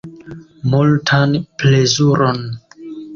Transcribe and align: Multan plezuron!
Multan 0.69 1.31
plezuron! 1.59 2.39